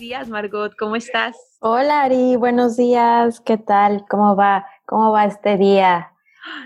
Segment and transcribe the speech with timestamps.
[0.00, 1.36] Días Margot, ¿cómo estás?
[1.60, 4.06] Hola Ari, buenos días, ¿qué tal?
[4.08, 4.66] ¿Cómo va?
[4.86, 6.10] ¿Cómo va este día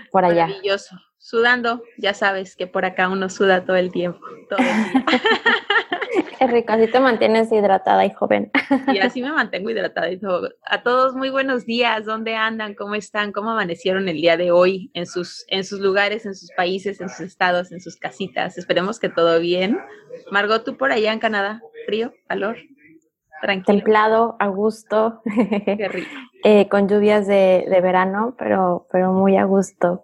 [0.09, 0.47] por allá?
[0.47, 5.05] Maravilloso, sudando, ya sabes que por acá uno suda todo el tiempo, todo el día.
[6.39, 8.51] Qué rico, así te mantienes hidratada y joven.
[8.87, 10.49] Y así me mantengo hidratada y todo.
[10.63, 12.73] A todos muy buenos días, ¿dónde andan?
[12.73, 13.33] ¿Cómo están?
[13.33, 17.09] ¿Cómo amanecieron el día de hoy en sus, en sus lugares, en sus países, en
[17.09, 18.57] sus estados, en sus casitas?
[18.57, 19.77] Esperemos que todo bien.
[20.31, 21.61] Margot, ¿tú por allá en Canadá?
[21.85, 22.13] ¿Frío?
[22.27, 22.57] ¿Calor?
[23.41, 23.77] Tranquilo.
[23.77, 25.21] Templado, a gusto.
[25.65, 26.09] Qué rico.
[26.43, 30.03] eh, con lluvias de, de verano, pero, pero muy a gusto.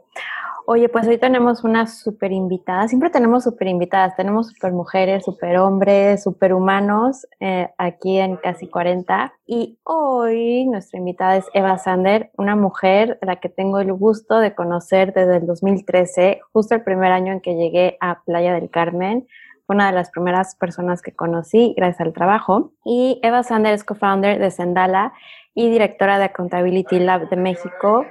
[0.67, 2.87] Oye, pues hoy tenemos una super invitada.
[2.87, 4.15] Siempre tenemos super invitadas.
[4.15, 9.33] Tenemos super mujeres, super hombres, super humanos eh, aquí en Casi 40.
[9.47, 14.37] Y hoy nuestra invitada es Eva Sander, una mujer a la que tengo el gusto
[14.39, 18.69] de conocer desde el 2013, justo el primer año en que llegué a Playa del
[18.69, 19.27] Carmen.
[19.65, 22.73] Fue una de las primeras personas que conocí gracias al trabajo.
[22.85, 25.13] Y Eva Sander es co-founder de Sendala
[25.53, 28.05] y directora de Accountability Lab de México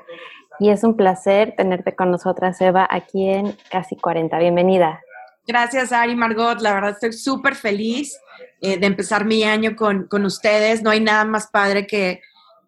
[0.60, 4.38] y es un placer tenerte con nosotras, Eva, aquí en Casi 40.
[4.38, 5.00] Bienvenida.
[5.46, 6.60] Gracias, Ari Margot.
[6.60, 8.16] La verdad estoy súper feliz
[8.60, 10.82] eh, de empezar mi año con, con, ustedes.
[10.82, 12.20] No hay nada más padre que,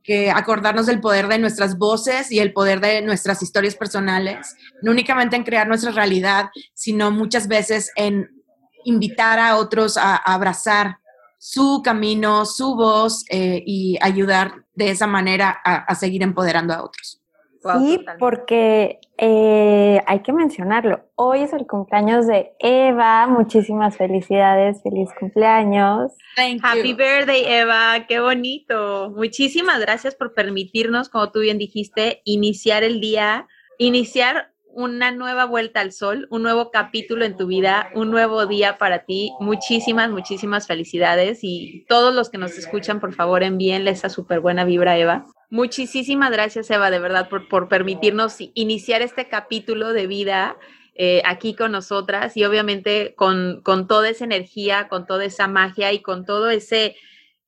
[0.02, 4.90] que acordarnos del poder de nuestras voces y el poder de nuestras historias personales, no
[4.90, 8.30] únicamente en crear nuestra realidad, sino muchas veces en
[8.84, 10.98] invitar a otros a, a abrazar
[11.38, 16.84] su camino, su voz eh, y ayudar de esa manera a, a seguir empoderando a
[16.84, 17.20] otros.
[17.64, 18.18] Wow, sí, totalmente.
[18.18, 21.04] porque eh, hay que mencionarlo.
[21.14, 23.26] Hoy es el cumpleaños de Eva.
[23.28, 24.82] Muchísimas felicidades.
[24.82, 26.12] Feliz cumpleaños.
[26.36, 26.96] Thank Happy you.
[26.96, 28.04] birthday, Eva.
[28.08, 29.12] Qué bonito.
[29.14, 33.46] Muchísimas gracias por permitirnos, como tú bien dijiste, iniciar el día,
[33.78, 38.78] iniciar una nueva vuelta al sol, un nuevo capítulo en tu vida, un nuevo día
[38.78, 39.32] para ti.
[39.40, 44.64] Muchísimas, muchísimas felicidades y todos los que nos escuchan, por favor, envíenle esa súper buena
[44.64, 45.26] vibra, Eva.
[45.50, 50.56] Muchísimas gracias, Eva, de verdad, por, por permitirnos iniciar este capítulo de vida
[50.94, 55.92] eh, aquí con nosotras y obviamente con, con toda esa energía, con toda esa magia
[55.92, 56.96] y con todo ese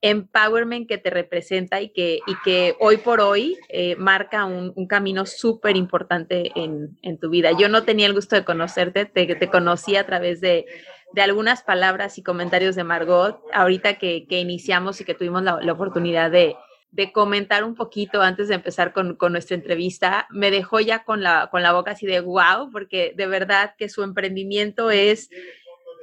[0.05, 4.87] empowerment que te representa y que, y que hoy por hoy eh, marca un, un
[4.87, 7.53] camino súper importante en, en, tu vida.
[7.59, 10.67] Yo no tenía el gusto de conocerte, te, te conocí a través de,
[11.15, 15.59] de, algunas palabras y comentarios de Margot, ahorita que, que iniciamos y que tuvimos la,
[15.63, 16.55] la oportunidad de,
[16.91, 21.23] de, comentar un poquito antes de empezar con, con, nuestra entrevista, me dejó ya con
[21.23, 25.31] la, con la boca así de wow, porque de verdad que su emprendimiento es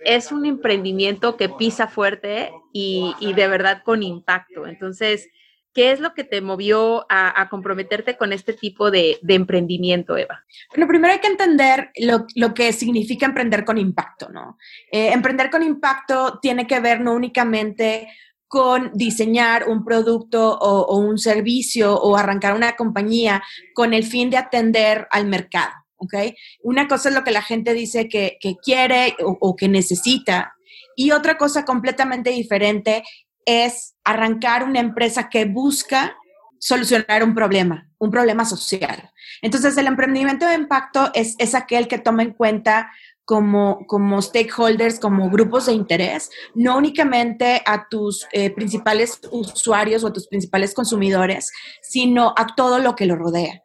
[0.06, 4.68] es un emprendimiento que pisa fuerte y, de verdad con impacto.
[4.68, 5.30] Entonces,
[5.74, 10.44] ¿qué es lo que te movió a, comprometerte con este tipo de, emprendimiento, Eva?
[10.70, 11.92] Bueno, primero hay que entender
[12.36, 14.58] lo, que significa emprender con impacto, ¿no?
[14.92, 18.08] Eh, emprender con impacto tiene que ver no únicamente
[18.48, 23.42] con diseñar un producto o un servicio o arrancar una compañía
[23.74, 25.81] con el fin de atender al mercado.
[26.02, 26.36] ¿Ok?
[26.64, 30.54] Una cosa es lo que la gente dice que, que quiere o, que necesita
[30.96, 33.04] y otra cosa completamente diferente
[33.46, 36.16] es arrancar una empresa que busca
[36.60, 39.10] solucionar un problema, un problema social.
[39.42, 42.92] Entonces, el emprendimiento de impacto es, es aquel que toma en cuenta
[43.26, 50.08] como, como stakeholders, como grupos de interés, no únicamente a tus eh, principales usuarios o
[50.08, 51.52] a tus principales consumidores,
[51.82, 53.62] sino a todo lo que lo rodea.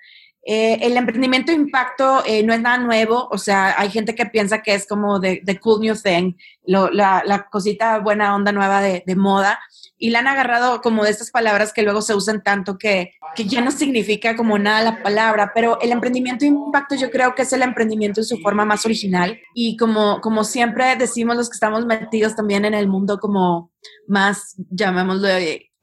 [0.49, 4.63] Eh, el emprendimiento impacto eh, no es nada nuevo, o sea, hay gente que piensa
[4.63, 9.59] que es como the, cool new thing, la, la, cosita buena onda nueva de, moda,
[9.99, 13.47] y la han agarrado como de estas palabras que luego se usan tanto que, que
[13.47, 17.53] ya no significa como nada la palabra, pero el emprendimiento impacto yo creo que es
[17.53, 21.85] el emprendimiento en su forma más original, y como, como siempre decimos los que estamos
[21.87, 23.73] metidos también en el mundo como
[24.07, 25.27] más, llamémoslo,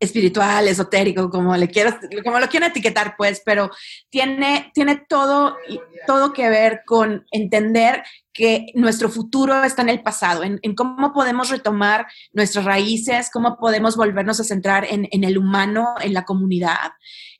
[0.03, 3.69] espiritual, esotérico, como le quieras, como lo quieran etiquetar, pues, pero
[4.09, 5.57] tiene, tiene todo,
[6.05, 8.03] todo que ver con entender
[8.33, 13.95] que nuestro futuro está en el pasado, en, cómo podemos retomar nuestras raíces, cómo podemos
[13.95, 16.91] volvernos a centrar en, en el humano, en la comunidad.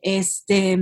[0.01, 0.77] Este,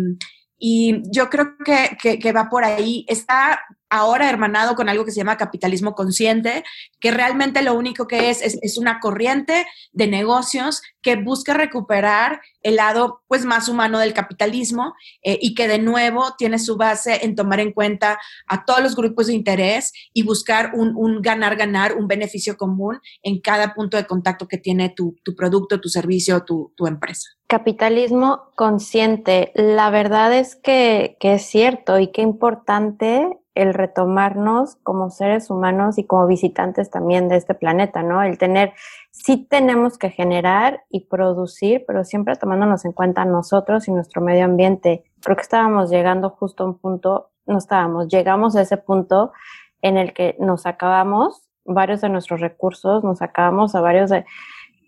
[0.64, 3.04] Y yo creo que, que, va por ahí.
[3.08, 6.64] Está ahora hermanado con algo que se llama capitalismo consciente,
[7.00, 12.78] que realmente lo único que es, es, una corriente de negocios que busca recuperar el
[12.78, 17.36] lado pues más humano del capitalismo eh, y que de nuevo tiene su base en
[17.36, 18.18] tomar en cuenta
[18.48, 23.74] a todos los grupos de interés y buscar un ganar-ganar, un, beneficio común en cada
[23.74, 27.30] punto de contacto que tiene tu, tu producto, tu servicio, tu, tu empresa.
[27.48, 29.52] Capitalismo consciente.
[29.56, 35.98] La verdad es que, que es cierto y qué importante el retomarnos como seres humanos
[35.98, 38.24] y como visitantes también de este planeta, ¿no?
[38.24, 38.74] El tener,
[39.12, 44.46] sí tenemos que generar y producir, pero siempre tomándonos en cuenta nosotros y nuestro medio
[44.46, 45.04] ambiente.
[45.22, 49.34] Creo que estábamos llegando justo a un punto, no estábamos, llegamos a ese punto
[49.82, 54.26] en el que nos acabamos varios de nuestros recursos, nos acabamos a varios de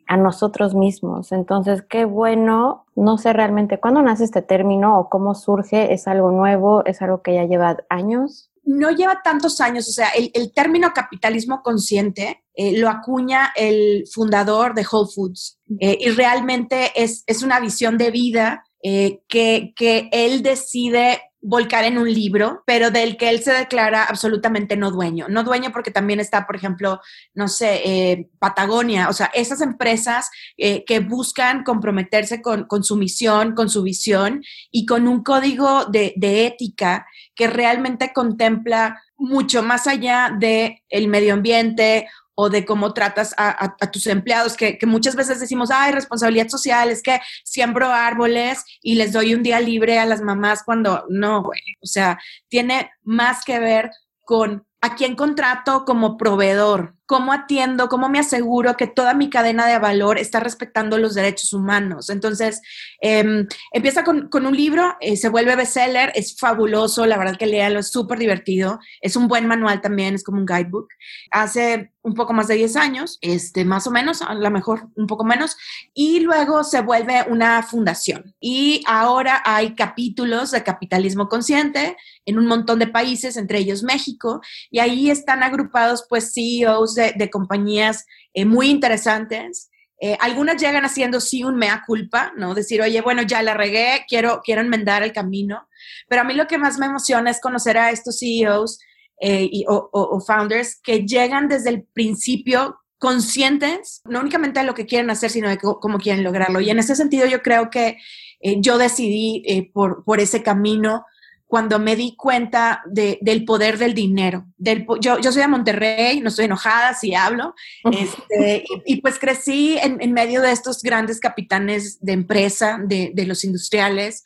[0.08, 1.32] a nosotros mismos.
[1.32, 6.30] Entonces, qué bueno, no sé realmente cuándo nace este término o cómo surge, es algo
[6.32, 10.94] nuevo, es algo que ya lleva años no lleva tantos años, o sea, el, término
[10.94, 17.44] capitalismo consciente eh, lo acuña el fundador de Whole Foods eh, y realmente es, es,
[17.44, 23.18] una visión de vida eh, que, que él decide volcar en un libro, pero del
[23.18, 25.28] que él se declara absolutamente no dueño.
[25.28, 27.02] No dueño porque también está, por ejemplo,
[27.34, 33.56] no sé, eh, Patagonia, o sea, esas empresas eh, que buscan comprometerse con, su misión,
[33.56, 34.42] con su visión
[34.72, 37.06] y con un código de, de ética
[37.36, 43.76] que realmente contempla mucho más allá de el medio ambiente o de cómo tratas a,
[43.92, 49.14] tus empleados, que, muchas veces decimos, ay, responsabilidad social, es que siembro árboles y les
[49.14, 52.20] doy un día libre a las mamás cuando no, güey, o sea,
[52.50, 53.92] tiene más que ver
[54.24, 59.68] con a quién contrato como proveedor, cómo atiendo, cómo me aseguro que toda mi cadena
[59.68, 62.10] de valor está respetando los derechos humanos.
[62.10, 62.60] Entonces,
[63.02, 67.82] em, empieza con, un libro, eh, se vuelve bestseller, es fabuloso, la verdad que léalo,
[67.82, 70.88] es súper divertido, es un buen manual también, es como un guidebook.
[71.30, 75.08] Hace un poco más de 10 años, este, más o menos, a lo mejor un
[75.08, 75.56] poco menos,
[75.94, 78.36] y luego se vuelve una fundación.
[78.42, 81.96] Y ahora hay capítulos de capitalismo consciente
[82.26, 87.03] en un montón de países, entre ellos México, y ahí están agrupados pues CEOs de,
[87.32, 89.70] compañías eh, muy interesantes.
[90.00, 92.54] Eh, algunas llegan haciendo sí un mea culpa, ¿no?
[92.54, 95.68] Decir, oye, bueno, ya la regué, quiero, quiero enmendar el camino.
[96.08, 98.80] Pero a mí lo que más me emociona es conocer a estos CEOs
[99.26, 105.10] eh, o, founders que llegan desde el principio conscientes, no únicamente de lo que quieren
[105.10, 106.60] hacer, sino de cómo quieren lograrlo.
[106.60, 107.98] Y en ese sentido yo creo que
[108.42, 111.06] eh, yo decidí eh, por, por, ese camino
[111.54, 114.48] cuando me di cuenta del poder del dinero.
[114.58, 117.54] Del, yo, yo soy de Monterrey, no estoy enojada si hablo,
[117.92, 123.28] este, y, pues crecí en, en, medio de estos grandes capitanes de empresa, de, de
[123.28, 124.24] los industriales,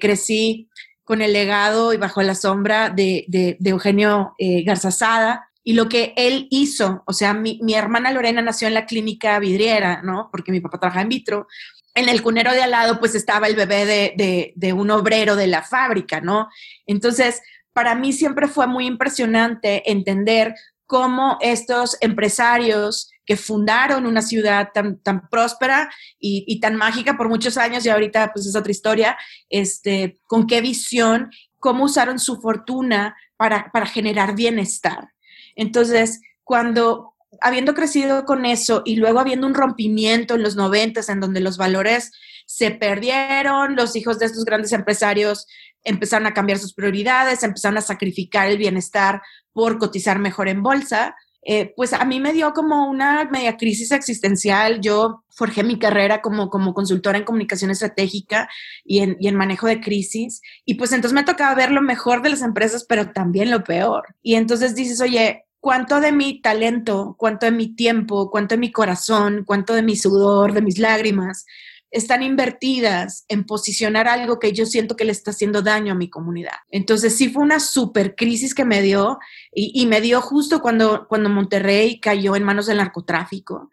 [0.00, 0.68] crecí
[1.02, 6.14] con el legado y bajo la sombra de, de, Eugenio eh, Garzazada y lo que
[6.16, 7.02] él hizo.
[7.04, 10.28] O sea, mi, mi, hermana Lorena nació en la clínica vidriera, ¿no?
[10.30, 11.48] Porque mi papá trabaja en vitro.
[11.94, 15.46] En el cunero de al lado, pues estaba el bebé de, de, un obrero de
[15.48, 16.48] la fábrica, ¿no?
[16.86, 17.42] Entonces,
[17.72, 20.54] para mí siempre fue muy impresionante entender
[20.86, 25.88] cómo estos empresarios que fundaron una ciudad tan, tan próspera
[26.18, 29.16] y, tan mágica por muchos años y ahorita pues es otra historia,
[29.48, 35.10] este, con qué visión, cómo usaron su fortuna para, para generar bienestar.
[35.54, 37.09] Entonces, cuando
[37.40, 41.56] habiendo crecido con eso y luego habiendo un rompimiento en los noventas en donde los
[41.56, 42.12] valores
[42.46, 45.46] se perdieron, los hijos de estos grandes empresarios
[45.84, 49.22] empezaron a cambiar sus prioridades, empezaron a sacrificar el bienestar
[49.52, 53.92] por cotizar mejor en bolsa, eh, pues a mí me dio como una media crisis
[53.92, 54.80] existencial.
[54.80, 58.48] Yo forjé mi carrera como, como consultora en comunicación estratégica
[58.84, 60.42] y en, y en manejo de crisis.
[60.64, 64.14] Y pues entonces me tocaba ver lo mejor de las empresas, pero también lo peor.
[64.22, 68.72] Y entonces dices, oye, ¿cuánto de mi talento, cuánto de mi tiempo, cuánto de mi
[68.72, 71.46] corazón, cuánto de mi sudor, de mis lágrimas
[71.90, 76.08] están invertidas en posicionar algo que yo siento que le está haciendo daño a mi
[76.08, 76.54] comunidad.
[76.70, 79.18] Entonces sí fue una super crisis que me dio
[79.52, 83.70] y, me dio justo cuando, cuando Monterrey cayó en manos del narcotráfico.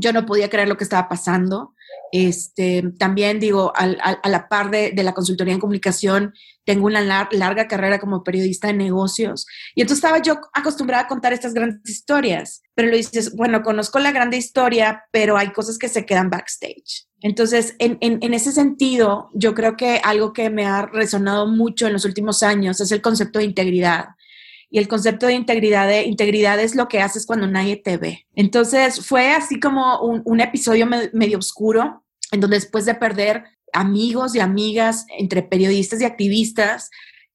[0.00, 1.74] Yo no podía creer lo que estaba pasando.
[2.12, 6.32] Este, también digo, a la par de, de, la consultoría en comunicación,
[6.64, 9.46] tengo una larga carrera como periodista de negocios.
[9.74, 13.98] Y entonces estaba yo acostumbrada a contar estas grandes historias, pero lo dices, bueno, conozco
[13.98, 17.08] la grande historia, pero hay cosas que se quedan backstage.
[17.20, 21.94] Entonces, en, en, ese sentido, yo creo que algo que me ha resonado mucho en
[21.94, 24.10] los últimos años es el concepto de integridad.
[24.70, 28.26] Y el concepto de integridad, de integridad es lo que haces cuando nadie te ve.
[28.34, 34.34] Entonces, fue así como un, un episodio medio oscuro, en donde después de perder amigos
[34.34, 36.90] y amigas, entre periodistas y activistas,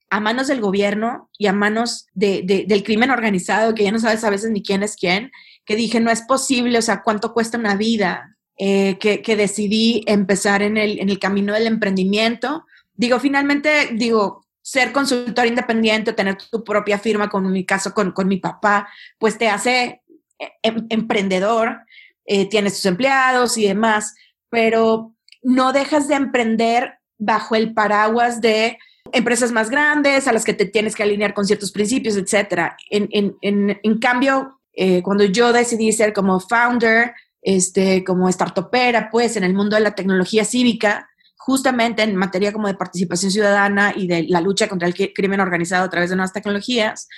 [0.09, 4.29] a manos del gobierno y a manos del crimen organizado, que ya no sabes a
[4.29, 5.31] veces ni quién es quién,
[5.65, 10.61] que dije, no es posible, o sea, cuánto cuesta una vida, eh, que, decidí empezar
[10.61, 12.63] en el, en el camino del emprendimiento.
[12.93, 18.27] Digo, finalmente, digo, ser consultor independiente, tener tu propia firma, como mi caso con, con
[18.27, 18.87] mi papá,
[19.19, 20.01] pues te hace
[20.39, 21.81] eh, em, emprendedor,
[22.25, 24.15] eh, tienes tus empleados y demás,
[24.49, 28.77] pero no dejas de emprender bajo el paraguas de
[29.11, 32.15] empresas más grandes a las que te tienes que alinear con ciertos principios.
[32.15, 39.09] En, en, en, en cambio, eh, cuando yo decidí ser como founder, este, como startupera,
[39.11, 41.09] pues en el mundo de la tecnología cívica,
[41.45, 45.83] justamente en materia como de participación ciudadana y de la lucha contra el crimen organizado
[45.83, 47.09] a través de nuevas tecnologías,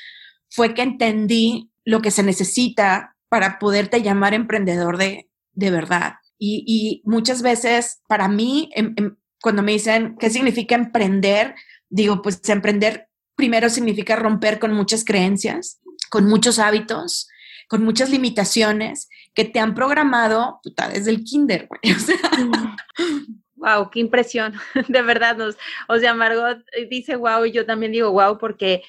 [0.49, 6.15] fue que entendí lo que se necesita para poderte llamar emprendedor de, de verdad.
[6.39, 11.53] Y, muchas veces, para mí, em, em, cuando me dicen qué significa emprender,
[11.87, 15.79] digo, pues emprender primero significa romper con muchas creencias,
[16.09, 17.27] con muchos hábitos,
[17.69, 21.69] con muchas limitaciones que te han programado desde el kinder.
[23.65, 24.53] Wow, qué impresión,
[24.87, 25.37] de verdad.
[25.37, 25.57] Nos,
[25.87, 28.83] o sea, Margot dice wow y yo también digo wow porque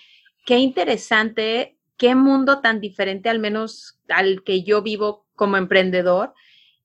[0.44, 6.34] qué interesante, qué mundo tan diferente al menos al que yo vivo como emprendedor.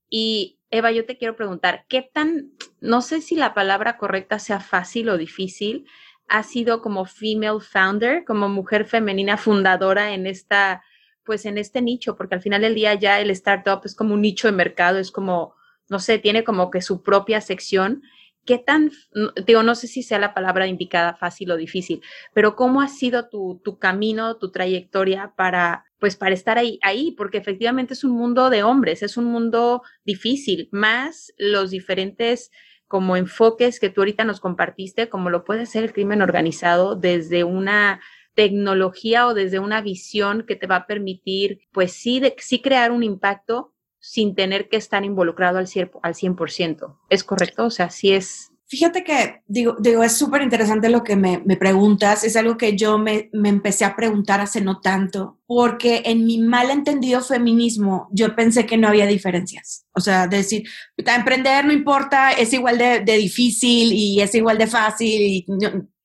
[0.10, 4.62] Y Eva, yo te quiero preguntar, ¿qué tan, no sé si la palabra correcta sea
[4.62, 5.86] fácil o difícil,
[6.30, 10.82] ha sido como female founder, como mujer femenina fundadora en esta
[11.24, 14.22] pues en este nicho, porque al final del día ya el startup es como un
[14.22, 15.56] nicho de mercado, es como,
[15.92, 18.02] no sé, tiene como que su propia sección.
[18.46, 18.92] ¿Qué tan,
[19.46, 22.02] digo, no sé si sea la palabra indicada fácil o difícil,
[22.34, 27.12] pero cómo ha sido tu, tu camino, tu trayectoria para, pues, para estar ahí, ahí?
[27.12, 32.52] Porque efectivamente es un mundo de hombres, es un mundo difícil, más los diferentes
[32.88, 37.44] como enfoques que tú ahorita nos compartiste, como lo puede ser el crimen organizado desde
[37.44, 38.00] una
[38.34, 42.92] tecnología o desde una visión que te va a permitir, pues sí, de, sí crear
[42.92, 46.00] un impacto sin tener que estar involucrado al 100%.
[46.02, 46.98] Al 100%.
[47.10, 47.66] ¿Es correcto?
[47.66, 48.50] O sea, sí es...
[48.66, 52.24] Fíjate que, digo, digo es súper interesante lo que me, me, preguntas.
[52.24, 56.38] Es algo que yo me, me, empecé a preguntar hace no tanto, porque en mi
[56.38, 59.86] mal entendido feminismo yo pensé que no había diferencias.
[59.94, 60.64] O sea, decir,
[60.96, 65.46] emprender no importa, es igual de, difícil y es igual de fácil.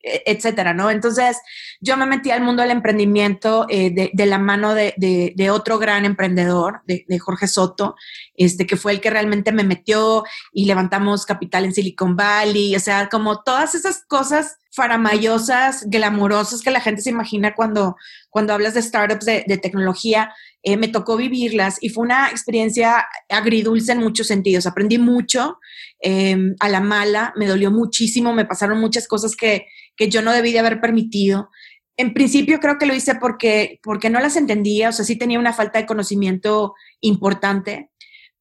[0.06, 0.90] Etcétera, ¿no?
[0.90, 1.38] Entonces,
[1.80, 6.82] yo me metí al mundo del emprendimiento eh, de, la mano de, otro gran emprendedor,
[6.86, 7.96] de, Jorge Soto,
[8.34, 12.80] este, que fue el que realmente me metió y levantamos capital en Silicon Valley, o
[12.80, 17.96] sea, como todas esas cosas faramayosas, glamorosas que la gente se imagina cuando,
[18.28, 23.92] cuando hablas de startups de, tecnología, eh, me tocó vivirlas y fue una experiencia agridulce
[23.92, 24.66] en muchos sentidos.
[24.66, 25.58] Aprendí mucho
[26.00, 30.32] em, a la mala, me dolió muchísimo, me pasaron muchas cosas que, que yo no
[30.32, 31.50] debí de haber permitido.
[31.96, 35.38] En principio creo que lo hice porque, porque no las entendía, o sea, sí tenía
[35.38, 37.90] una falta de conocimiento importante,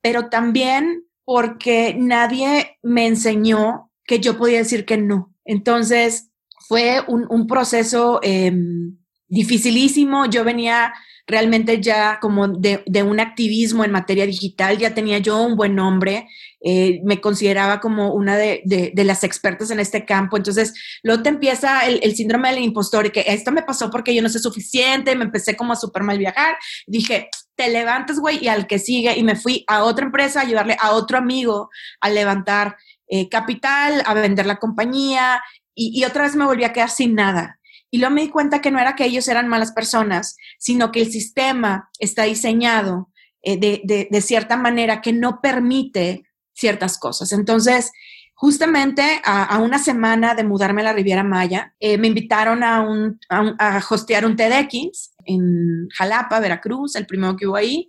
[0.02, 5.34] pero también porque nadie me enseñó que yo podía decir que no.
[5.46, 6.30] Entonces,
[6.68, 8.98] fue un, un proceso em,
[9.28, 10.26] dificilísimo.
[10.26, 10.94] Yo venía
[11.28, 15.76] realmente ya como de, de, un activismo en materia digital, ya tenía yo un buen
[15.76, 16.28] nombre,
[16.68, 20.36] eh, me consideraba como una de, de, las expertas en este campo.
[20.36, 24.24] Entonces, luego te empieza el, el, síndrome del impostor que esto me pasó porque yo
[24.24, 26.56] no sé suficiente, me empecé como a súper mal viajar.
[26.88, 29.16] Dije, te levantas, güey, y al que sigue.
[29.16, 31.70] Y me fui a otra empresa a ayudarle a otro amigo
[32.02, 32.78] a levantar
[33.10, 35.44] eh, capital, a vender la compañía.
[35.76, 37.60] Y, y otra vez me volví a quedar sin nada.
[37.92, 41.02] Y luego me di cuenta que no era que ellos eran malas personas, sino que
[41.02, 43.12] el sistema está diseñado
[43.44, 46.24] eh, de, de, de, cierta manera que no permite
[46.56, 47.32] ciertas cosas.
[47.34, 47.92] Entonces,
[48.34, 53.20] justamente a, una semana de mudarme a la Riviera Maya, eh, me invitaron a, un,
[53.30, 57.88] a, hostear un TEDx en Jalapa, Veracruz, el primero que hubo ahí.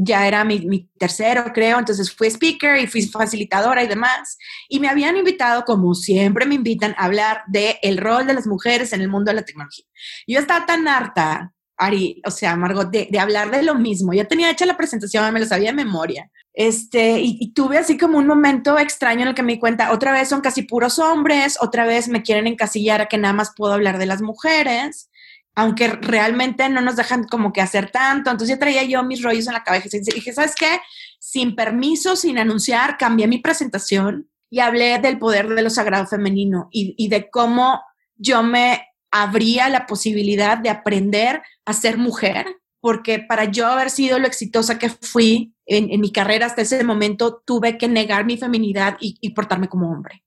[0.00, 4.38] Ya era mi, mi, tercero, creo, entonces fui speaker y fui facilitadora y demás.
[4.68, 8.46] Y me habían invitado, como siempre me invitan, a hablar del el rol de las
[8.46, 9.84] mujeres en el mundo de la tecnología.
[10.28, 14.12] Yo estaba tan harta Ari, o sea, Margot, de, de, hablar de lo mismo.
[14.12, 16.30] Ya tenía hecha la presentación, me lo sabía de memoria.
[16.52, 20.10] Este, y, tuve así como un momento extraño en el que me di cuenta, otra
[20.10, 23.72] vez son casi puros hombres, otra vez me quieren encasillar a que nada más puedo
[23.72, 25.08] hablar de las mujeres,
[25.54, 28.30] aunque realmente no nos dejan como que hacer tanto.
[28.30, 30.80] Entonces ya traía yo mis rollos en la cabeza y dije, ¿sabes qué?
[31.20, 36.68] Sin permiso, sin anunciar, cambié mi presentación y hablé del poder de lo sagrado femenino
[36.72, 37.80] y, y de cómo
[38.16, 42.46] yo me abría la posibilidad de aprender a ser mujer,
[42.80, 47.42] porque para yo haber sido lo exitosa que fui en, mi carrera hasta ese momento,
[47.44, 50.24] tuve que negar mi feminidad y, portarme como hombre.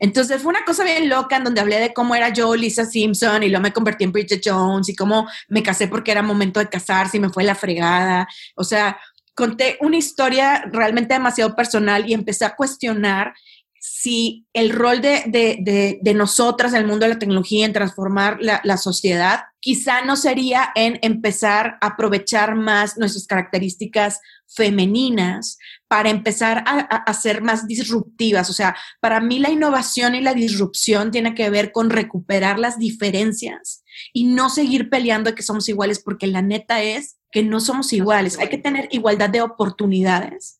[0.00, 3.42] Entonces fue una cosa bien loca en donde hablé de cómo era yo Lisa Simpson
[3.42, 6.68] y luego me convertí en Bridget Jones y cómo me casé porque era momento de
[6.68, 8.26] casarse y me fue la fregada.
[8.56, 8.98] O sea,
[9.34, 13.34] conté una historia realmente demasiado personal y empecé a cuestionar
[13.82, 18.36] si el rol de, de, de, nosotras en el mundo de la tecnología en transformar
[18.38, 25.56] la, la, sociedad quizá no sería en empezar a aprovechar más nuestras características femeninas
[25.88, 28.50] para empezar a, a, ser más disruptivas.
[28.50, 32.78] O sea, para mí la innovación y la disrupción tiene que ver con recuperar las
[32.78, 33.82] diferencias
[34.12, 37.94] y no seguir peleando de que somos iguales, porque la neta es que no somos
[37.94, 38.38] iguales.
[38.38, 40.59] Hay que tener igualdad de oportunidades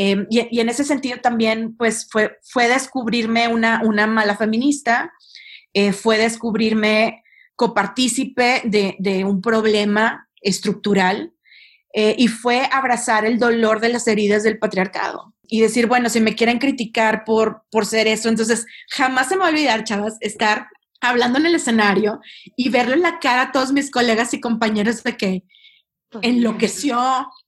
[0.00, 5.12] Em, y, en ese sentido también, pues, fue, fue descubrirme una, una mala feminista,
[5.74, 7.24] eh, fue descubrirme
[7.56, 11.32] copartícipe de, de un problema estructural
[11.92, 16.20] eh, y fue abrazar el dolor de las heridas del patriarcado y decir, bueno, si
[16.20, 20.16] me quieren criticar por, por ser eso, entonces jamás se me va a olvidar, chavas,
[20.20, 20.68] estar
[21.00, 22.20] hablando en el escenario
[22.54, 25.42] y verle en la cara a todos mis colegas y compañeros de que
[26.22, 26.98] enloqueció,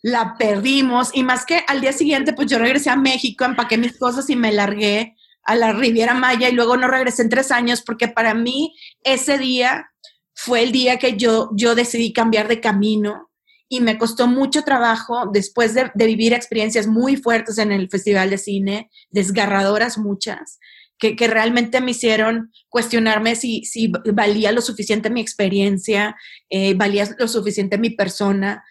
[0.02, 3.97] la perdimos y más que al día siguiente, pues yo regresé a México, empaqué mis
[3.99, 7.83] cosas y me largué a la Riviera Maya y luego no regresé en tres años
[7.83, 9.90] porque para mí ese día
[10.35, 13.31] fue el día que yo, yo decidí cambiar de camino
[13.69, 18.31] y me costó mucho trabajo después de, de vivir experiencias muy fuertes en el Festival
[18.31, 20.59] de Cine, desgarradoras muchas
[21.00, 26.14] que, realmente me hicieron cuestionarme si, si valía lo suficiente mi experiencia,
[26.50, 28.62] eh, valía lo suficiente mi persona,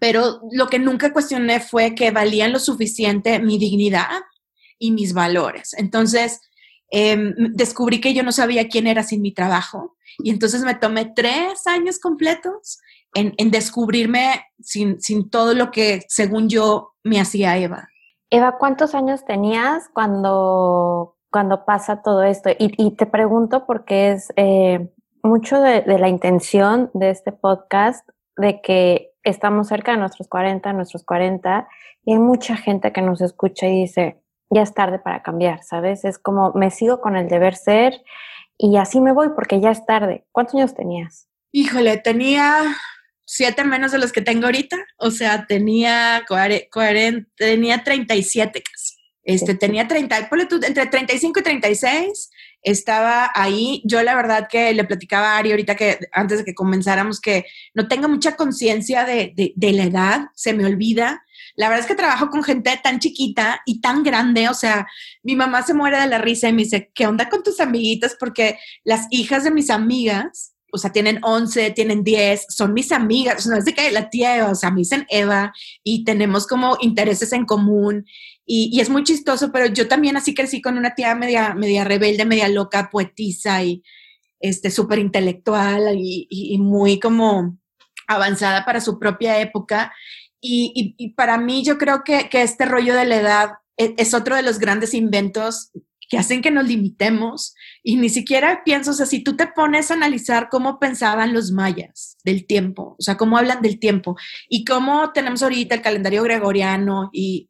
[0.00, 4.22] pero lo que nunca cuestioné fue que valían lo suficiente mi dignidad
[4.78, 5.74] y mis valores.
[5.78, 6.40] Entonces,
[6.90, 11.12] em, descubrí que yo no sabía quién era sin mi trabajo y entonces me tomé
[11.14, 12.78] tres años completos
[13.14, 17.88] en, en descubrirme sin, sin todo lo que, según yo, me hacía Eva.
[18.30, 22.50] Eva, ¿cuántos años tenías cuando, cuando pasa todo esto.
[22.58, 24.88] Y, te pregunto porque es eh,
[25.22, 31.04] mucho de, la intención de este podcast, de que estamos cerca de nuestros 40, nuestros
[31.04, 31.68] 40,
[32.04, 36.04] y hay mucha gente que nos escucha y dice, ya es tarde para cambiar, ¿sabes?
[36.04, 38.02] Es como, me sigo con el deber ser
[38.56, 40.24] y así me voy porque ya es tarde.
[40.32, 41.28] ¿Cuántos años tenías?
[41.52, 42.62] Híjole, tenía
[43.24, 48.94] siete menos de los que tengo ahorita, o sea, tenía, 40, tenía 37 casi.
[49.26, 50.30] Este, tenía 30,
[50.68, 52.30] entre 35 y 36,
[52.62, 53.82] estaba ahí.
[53.84, 57.44] Yo la verdad que le platicaba a Ari ahorita que antes de que comenzáramos que
[57.74, 61.24] no tengo mucha conciencia de, de, la edad, se me olvida.
[61.56, 64.86] La verdad es que trabajo con gente tan chiquita y tan grande, o sea,
[65.24, 68.16] mi mamá se muere de la risa y me dice, ¿qué onda con tus amiguitas?
[68.20, 73.44] Porque las hijas de mis amigas, o sea, tienen 11, tienen 10, son mis amigas,
[73.48, 76.76] no es de que la tía Eva, o sea, me dicen Eva y tenemos como
[76.80, 78.06] intereses en común
[78.46, 82.24] y, es muy chistoso, pero yo también así crecí con una tía media, media rebelde,
[82.24, 83.82] media loca, poetisa y
[84.38, 87.58] este, súper intelectual y, muy como
[88.06, 89.92] avanzada para su propia época.
[90.40, 94.36] Y, para mí yo creo que, que, este rollo de la edad es, es otro
[94.36, 95.72] de los grandes inventos
[96.08, 99.90] que hacen que nos limitemos y ni siquiera pienso, o sea, si tú te pones
[99.90, 104.16] a analizar cómo pensaban los mayas del tiempo, o sea, cómo hablan del tiempo
[104.48, 107.48] y cómo tenemos ahorita el calendario gregoriano y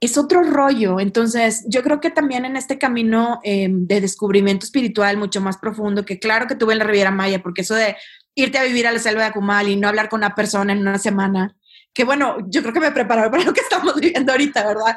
[0.00, 1.00] es otro rollo.
[1.00, 6.04] Entonces, yo creo que también en este camino em, de descubrimiento espiritual mucho más profundo,
[6.04, 7.96] que claro que tuve en la Riviera Maya, porque eso de
[8.34, 10.80] irte a vivir a la selva de Acumal y no hablar con una persona en
[10.80, 11.56] una semana,
[11.92, 14.96] que bueno, yo creo que me preparó para lo que estamos viviendo ahorita, ¿verdad?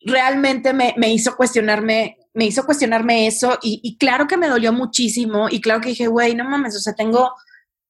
[0.00, 4.72] Realmente me, me hizo cuestionarme, me hizo cuestionarme eso y, y claro que me dolió
[4.72, 7.32] muchísimo y claro que dije, güey, no mames, o sea, tengo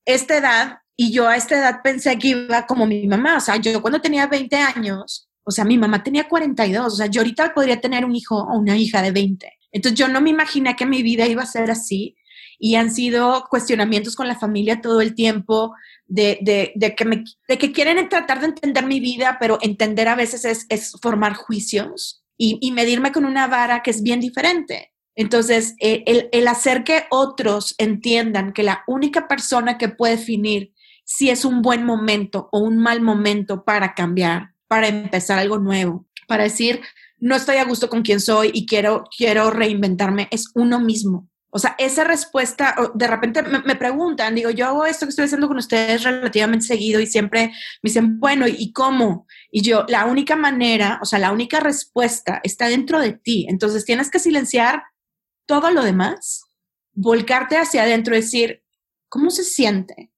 [0.06, 3.56] esta edad y yo a esta edad pensé que iba como mi mamá, o sea,
[3.56, 7.54] yo cuando tenía 20 años, o sea, mi mamá tenía 42, o sea, yo ahorita
[7.54, 9.48] podría tener un hijo o una hija de 20.
[9.70, 12.16] Entonces yo no me imaginé que mi vida iba a ser así
[12.58, 15.72] y han sido cuestionamientos con la familia todo el tiempo
[16.06, 20.16] de, de, que, me, de que quieren tratar de entender mi vida, pero entender a
[20.16, 24.92] veces es, es formar juicios y, y, medirme con una vara que es bien diferente.
[25.14, 30.72] Entonces, eh, el, el hacer que otros entiendan que la única persona que puede definir
[31.04, 36.06] si es un buen momento o un mal momento para cambiar para empezar algo nuevo,
[36.26, 36.80] para decir,
[37.18, 41.28] no estoy a gusto con quien soy y quiero, quiero reinventarme, es uno mismo.
[41.50, 45.48] O sea, esa respuesta, de repente me, preguntan, digo, yo hago esto que estoy haciendo
[45.48, 47.46] con ustedes relativamente seguido y siempre
[47.82, 49.26] me dicen, bueno, ¿y cómo?
[49.50, 53.46] Y yo, la única manera, o sea, la única respuesta está dentro de ti.
[53.48, 54.82] Entonces tienes que silenciar
[55.46, 56.44] todo lo demás,
[56.92, 58.62] volcarte hacia adentro decir,
[59.08, 60.10] ¿cómo se siente?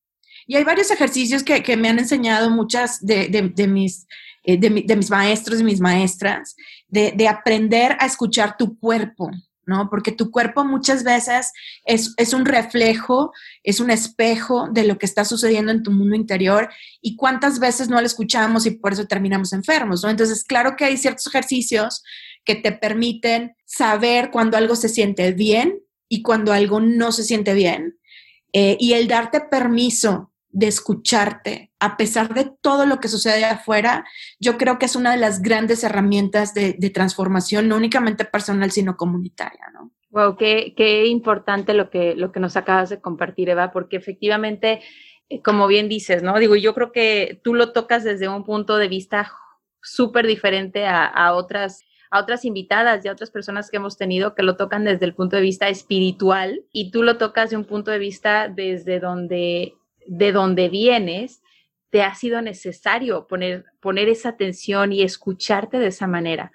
[0.49, 4.09] Y hay varios ejercicios que, que me han enseñado muchas de, de mis
[4.49, 6.57] eh, de, mis maestros y mis maestras,
[6.87, 9.31] de, aprender a escuchar tu cuerpo,
[9.67, 9.91] ¿no?
[9.91, 11.53] Porque tu cuerpo muchas veces
[11.85, 13.31] es, es, un reflejo,
[13.63, 16.71] es un espejo de lo que está sucediendo en tu mundo interior
[17.03, 20.09] y cuántas veces no lo escuchamos y por eso terminamos enfermos, ¿no?
[20.09, 22.03] Entonces, claro que hay ciertos ejercicios
[22.43, 27.53] que te permiten saber cuando algo se siente bien y cuando algo no se siente
[27.53, 27.99] bien.
[28.55, 34.05] Eh, y el darte permiso de escucharte, a pesar de todo lo que sucede afuera,
[34.41, 38.97] yo creo que es una de las grandes herramientas de, transformación, no únicamente personal, sino
[38.97, 39.91] comunitaria, ¿no?
[40.11, 44.81] Wow, qué, qué importante lo que, lo que nos acabas de compartir, Eva, porque efectivamente,
[45.29, 46.39] eh, como bien dices, ¿no?
[46.39, 49.31] Digo, yo creo que tú lo tocas desde un punto de vista
[49.83, 54.35] súper diferente a, a, otras a otras invitadas y a otras personas que hemos tenido
[54.35, 57.65] que lo tocan desde el punto de vista espiritual y tú lo tocas de un
[57.65, 59.78] punto de vista desde donde
[60.09, 61.43] de donde vienes,
[61.91, 63.65] te ha sido necesario poner,
[64.09, 66.51] esa atención y escucharte de esa manera.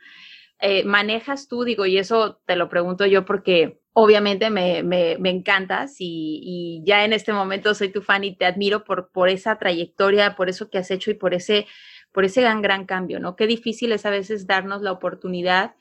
[0.59, 5.29] Eh, manejas tú, digo, y eso te lo pregunto yo porque obviamente me, me, me
[5.29, 9.29] encantas y, y, ya en este momento soy tu fan y te admiro por, por
[9.29, 11.67] esa trayectoria, por eso que has hecho y por ese,
[12.11, 13.35] por ese gran, gran cambio, ¿no?
[13.35, 15.75] Qué difícil es a veces darnos la oportunidad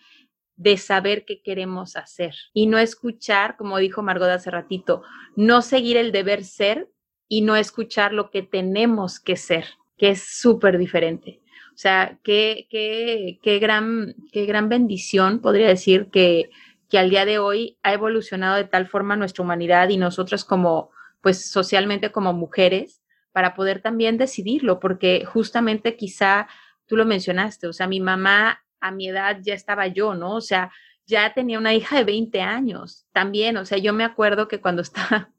[0.57, 5.03] de saber qué queremos hacer y no escuchar, como dijo Margot hace ratito,
[5.37, 6.92] no seguir el deber ser,
[7.33, 9.65] y no escuchar lo que tenemos que ser,
[9.97, 11.41] que es súper diferente.
[11.69, 16.51] O sea, qué, qué, qué, gran, qué gran bendición, podría decir, que,
[16.91, 20.91] que al día de hoy ha evolucionado de tal forma nuestra humanidad y nosotros como,
[21.23, 26.49] pues socialmente como mujeres, para poder también decidirlo, porque justamente quizá
[26.85, 30.35] tú lo mencionaste, o sea, mi mamá a mi edad ya estaba yo, ¿no?
[30.35, 30.71] O sea,
[31.07, 34.83] ya tenía una hija de 20 años también, o sea, yo me acuerdo que cuando
[34.83, 35.33] estaba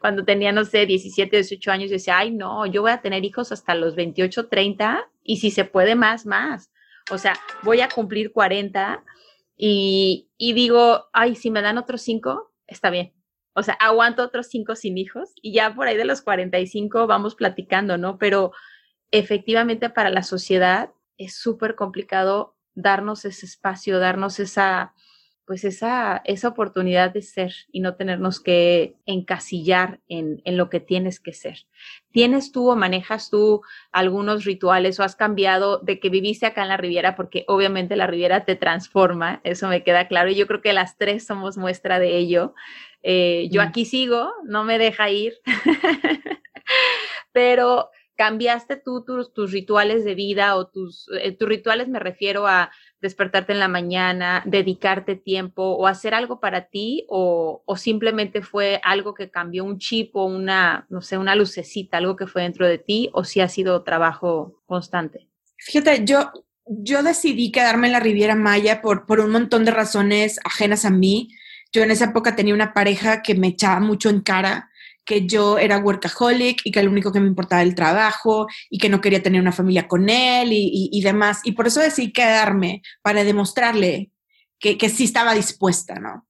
[0.00, 3.24] cuando tenía, no sé, 17, 18 años, yo decía, ay, no, yo voy a tener
[3.24, 6.70] hijos hasta los 28, 30 y si se puede más, más.
[7.10, 9.02] O sea, voy a cumplir 40
[9.56, 13.12] y, y digo, ay, si me dan otros 5, está bien.
[13.54, 17.34] O sea, aguanto otros 5 sin hijos y ya por ahí de los 45 vamos
[17.34, 18.18] platicando, ¿no?
[18.18, 18.52] Pero
[19.10, 24.94] efectivamente para la sociedad es súper complicado darnos ese espacio, darnos esa,
[25.52, 30.80] pues esa, esa oportunidad de ser y no tenernos que encasillar en, en, lo que
[30.80, 31.66] tienes que ser.
[32.10, 33.60] ¿Tienes tú o manejas tú
[33.92, 37.16] algunos rituales o has cambiado de que viviste acá en la Riviera?
[37.16, 40.96] Porque obviamente la Riviera te transforma, eso me queda claro y yo creo que las
[40.96, 42.54] tres somos muestra de ello.
[43.02, 43.66] Eh, yo mm.
[43.66, 45.34] aquí sigo, no me deja ir,
[47.32, 52.46] pero cambiaste tú tus, tus, rituales de vida o tus, eh, tus rituales me refiero
[52.46, 52.70] a
[53.00, 58.80] despertarte en la mañana, dedicarte tiempo o hacer algo para ti o, o, simplemente fue
[58.84, 62.66] algo que cambió un chip o una, no sé, una lucecita, algo que fue dentro
[62.66, 65.28] de ti o si ha sido trabajo constante?
[65.58, 66.30] Fíjate, yo,
[66.66, 70.90] yo decidí quedarme en la Riviera Maya por, por un montón de razones ajenas a
[70.90, 71.28] mí.
[71.72, 74.70] Yo en esa época tenía una pareja que me echaba mucho en cara
[75.04, 78.78] que yo era workaholic y que lo único que me importaba era el trabajo y
[78.78, 81.40] que no quería tener una familia con él y, demás.
[81.44, 84.10] Y por eso decidí quedarme para demostrarle
[84.58, 86.26] que, que sí estaba dispuesta, ¿no?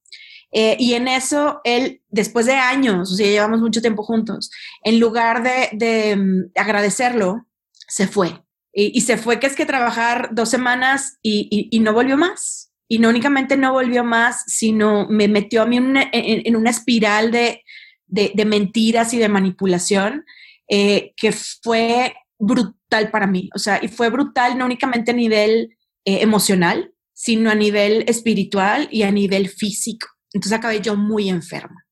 [0.51, 4.51] Eh, y en eso, él, después de años, o sea, llevamos mucho tiempo juntos,
[4.83, 7.47] en lugar de, de mm, agradecerlo,
[7.87, 8.39] se fue.
[8.75, 12.71] Y, se fue que es que trabajar dos semanas y, y, no volvió más.
[12.87, 17.29] Y no únicamente no volvió más, sino me metió a mí en en una espiral
[17.29, 17.63] de,
[18.13, 20.25] de, mentiras y de manipulación
[20.69, 23.49] eh, que fue brutal para mí.
[23.55, 28.87] O sea, y fue brutal no únicamente a nivel eh, emocional, sino a nivel espiritual
[28.91, 30.07] y a nivel físico.
[30.31, 31.85] Entonces acabé yo muy enferma.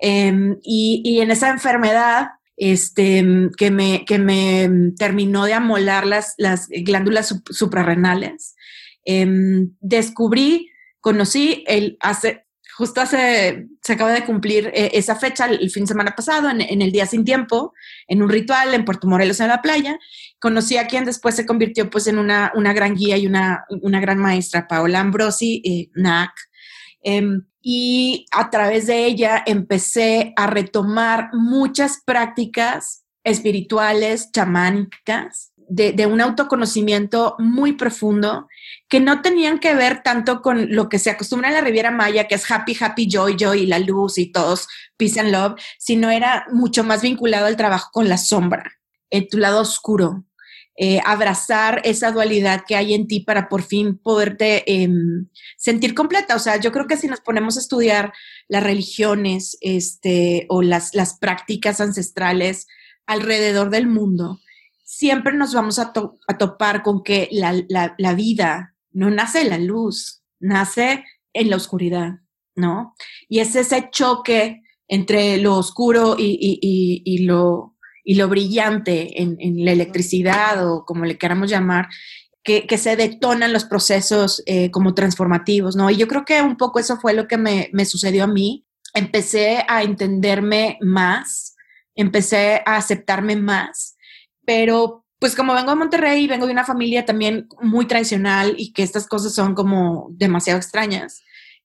[0.00, 3.24] Em, y, en esa enfermedad, este,
[3.56, 8.54] que, me, que me terminó de amolar las, las glándulas suprarrenales,
[9.04, 12.44] em, descubrí, conocí el, hace,
[12.78, 16.80] justo hace, se acaba de cumplir eh, esa fecha el, fin de semana pasado, en,
[16.80, 17.74] el Día Sin Tiempo,
[18.06, 19.98] en un ritual en Puerto Morelos, en la playa.
[20.38, 23.98] Conocí a quien después se convirtió pues en una, una gran guía y una, una
[23.98, 26.30] gran maestra, Paola Ambrosi, eh, NAC.
[27.02, 36.20] Em, y a través de ella empecé a retomar muchas prácticas espirituales, chamánicas, de, un
[36.20, 38.48] autoconocimiento muy profundo
[38.88, 42.26] que no tenían que ver tanto con lo que se acostumbra en la Riviera Maya,
[42.26, 46.46] que es happy, happy, joy, joy, la luz y todos, peace and love, sino era
[46.52, 48.78] mucho más vinculado al trabajo con la sombra,
[49.10, 50.24] en tu lado oscuro,
[50.76, 56.36] eh, abrazar esa dualidad que hay en ti para por fin poderte em, sentir completa.
[56.36, 58.12] O sea, yo creo que si nos ponemos a estudiar
[58.46, 62.68] las religiones este, o las, las prácticas ancestrales
[63.06, 64.38] alrededor del mundo,
[64.88, 71.50] siempre nos vamos a, topar con que la, vida no nace la luz, nace en
[71.50, 72.20] la oscuridad.
[72.58, 72.94] ¿no?
[73.28, 80.68] Y es ese choque entre lo oscuro y, lo, y lo brillante en, la electricidad
[80.68, 81.88] o como le queramos llamar,
[82.42, 85.90] que, se detonan los procesos eh, como transformativos, ¿no?
[85.90, 88.66] Y yo creo que un poco eso fue lo que me sucedió a mí.
[88.94, 91.54] Empecé a entenderme más,
[91.94, 93.96] empecé a aceptarme más,
[94.46, 98.72] pero pues como vengo de Monterrey y vengo de una familia también muy tradicional y
[98.72, 101.22] que estas cosas son como demasiado extrañas,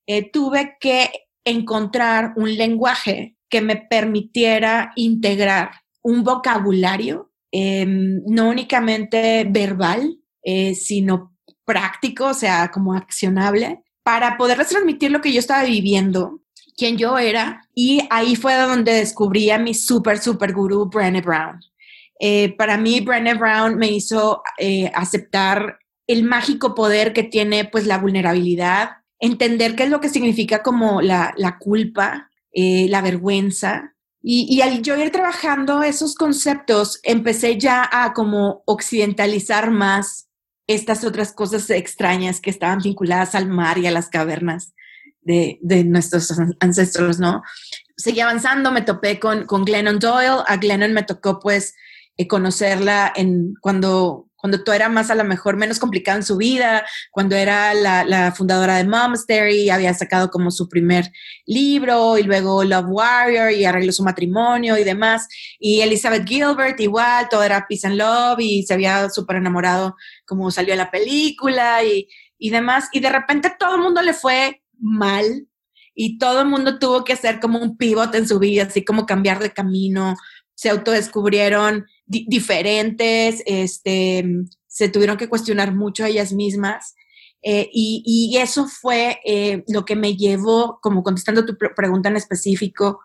[0.08, 1.12] eh, tuve que
[1.46, 11.36] encontrar un lenguaje que me permitiera integrar un vocabulario, em, no únicamente verbal, eh, sino
[11.64, 16.42] práctico, o sea, como accionable, para poderles transmitir lo que yo estaba viviendo,
[16.76, 17.62] quién yo era.
[17.74, 21.60] Y ahí fue donde descubrí a mi súper, súper gurú, Brené Brown.
[22.20, 24.42] Eh, para mí, Brené Brown me hizo
[24.94, 30.64] aceptar el mágico poder que tiene pues la vulnerabilidad, entender qué es lo que significa
[30.64, 33.96] como la, culpa, eh, la vergüenza.
[34.26, 40.30] Y, al yo ir trabajando esos conceptos, empecé ya a como occidentalizar más
[40.66, 44.74] estas otras cosas extrañas que estaban vinculadas al mar y a las cavernas
[45.22, 47.44] de, nuestros ancestros, ¿no?
[47.98, 50.44] Seguí avanzando, me topé con, con Glennon Doyle.
[50.48, 51.76] A Glennon me tocó pues
[52.18, 56.36] eh, conocerla en cuando cuando tú era más a lo mejor menos complicado en su
[56.36, 61.10] vida, cuando era la, fundadora de Momastery, había sacado como su primer
[61.46, 65.30] libro y luego Love Warrior y arregló su matrimonio y demás.
[65.60, 69.96] Y Elizabeth Gilbert igual, todo era peace and love y se había súper enamorado
[70.26, 72.90] como salió la película y, y demás.
[72.92, 75.48] Y de repente todo el mundo le fue mal
[75.96, 79.06] y todo el mundo tuvo que hacer como un pivot en su vida, así como
[79.06, 80.16] cambiar de camino,
[80.54, 84.26] se autodescubrieron diferentes, este,
[84.68, 86.96] se tuvieron que cuestionar mucho a ellas mismas.
[87.44, 93.02] Eh, y, eso fue eh, lo que me llevó, como contestando tu pregunta en específico,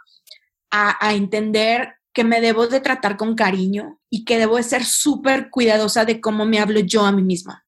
[0.71, 5.51] a, entender que me debo de tratar con cariño y que debo de ser súper
[5.51, 7.65] cuidadosa de cómo me hablo yo a mí misma.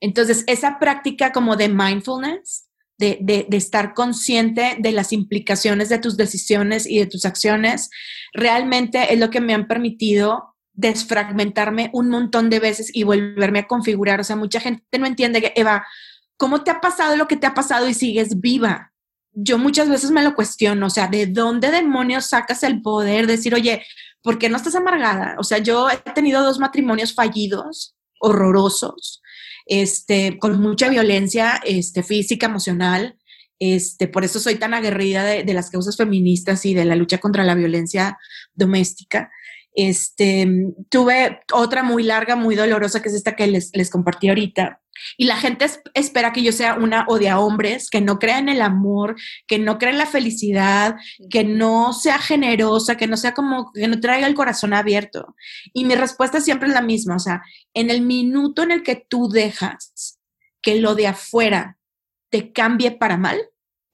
[0.00, 2.68] Entonces, esa práctica como de mindfulness,
[2.98, 7.90] de, de, estar consciente de las implicaciones de tus decisiones y de tus acciones,
[8.32, 13.66] realmente es lo que me han permitido desfragmentarme un montón de veces y volverme a
[13.66, 14.20] configurar.
[14.20, 15.86] O sea, mucha gente no entiende que, Eva,
[16.36, 18.92] ¿cómo te ha pasado lo que te ha pasado y sigues viva?
[19.32, 23.26] Yo muchas veces me lo cuestiono, o sea, ¿de dónde demonios sacas el poder?
[23.26, 23.82] de Decir, oye,
[24.22, 25.36] ¿por qué no estás amargada?
[25.38, 29.22] O sea, yo he tenido dos matrimonios fallidos, horrorosos,
[29.66, 33.16] este, con mucha violencia este, física, emocional.
[33.58, 37.18] Este, por eso soy tan aguerrida de, de las causas feministas y de la lucha
[37.18, 38.18] contra la violencia
[38.54, 39.30] doméstica.
[39.74, 40.46] Este,
[40.88, 44.80] tuve otra muy larga, muy dolorosa, que es esta que les, les compartí ahorita.
[45.16, 48.60] Y la gente espera que yo sea una odia hombres, que no crea en el
[48.60, 50.96] amor, que no crea en la felicidad,
[51.30, 55.34] que no sea generosa, que no sea como, que no traiga el corazón abierto.
[55.72, 57.42] Y mi respuesta siempre es la misma, o sea,
[57.74, 60.18] en el minuto en el que tú dejas
[60.60, 61.78] que lo de afuera
[62.30, 63.40] te cambie para mal,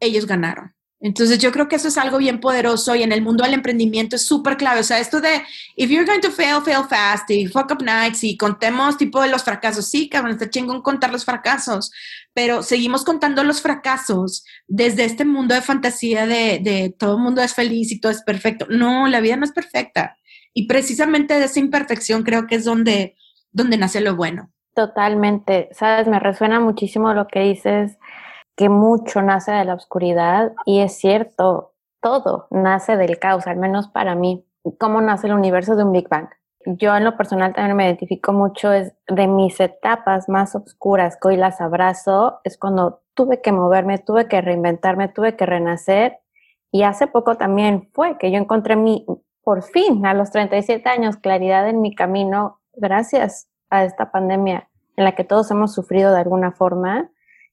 [0.01, 0.75] ellos ganaron.
[1.01, 4.17] Entonces yo creo que eso es algo bien poderoso y en el mundo del emprendimiento
[4.17, 4.81] es súper clave.
[4.81, 5.43] O sea, esto de,
[5.77, 9.29] if you're going to fail, fail fast y fuck up nights y contemos tipo de
[9.29, 9.89] los fracasos.
[9.89, 11.93] Sí, cabrón, está chingón contar los fracasos,
[12.35, 17.43] pero seguimos contando los fracasos desde este mundo de fantasía de, de todo el mundo
[17.43, 18.67] es feliz y todo es perfecto.
[18.69, 20.17] No, la vida no es perfecta.
[20.53, 23.15] Y precisamente de esa imperfección creo que es donde,
[23.53, 24.51] donde nace lo bueno.
[24.75, 25.69] Totalmente.
[25.73, 27.99] Sabes, me resuena muchísimo lo que dices
[28.59, 33.87] que mucho nace de la oscuridad y es cierto, todo nace del caos, al menos
[33.87, 34.45] para mí.
[34.79, 36.29] ¿Cómo nace el universo de un Big Bang?
[36.67, 41.29] Yo en lo personal también me identifico mucho, es de mis etapas más oscuras que
[41.29, 46.19] hoy las abrazo, es cuando tuve que moverme, tuve que reinventarme, tuve que renacer
[46.73, 49.07] y hace poco también fue que yo encontré mi,
[49.45, 55.05] por fin, a los 37 años, claridad en mi camino gracias a esta pandemia en
[55.05, 57.09] la que todos hemos sufrido de alguna forma